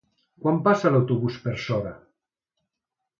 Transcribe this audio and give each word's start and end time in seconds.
Quan 0.45 0.55
passa 0.67 0.91
l'autobús 0.95 1.37
per 1.45 1.53
Sora? 1.65 1.91